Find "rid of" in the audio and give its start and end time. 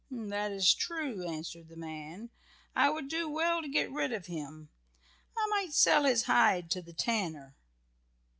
3.91-4.25